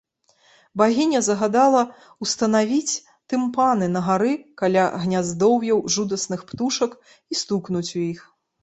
[0.81, 1.83] Багіня загадала
[2.25, 2.99] ўстанавіць
[3.35, 8.31] тымпаны на гары каля гняздоўяў жудасных птушак і стукнуць у іх.